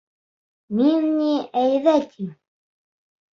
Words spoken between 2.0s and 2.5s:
тим.